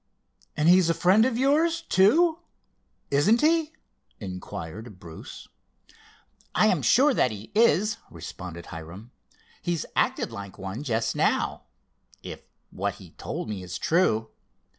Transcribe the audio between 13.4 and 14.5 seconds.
me is true.